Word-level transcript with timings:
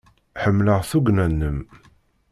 Ḥemmleɣ 0.43 0.79
tugna-nnem. 0.89 1.59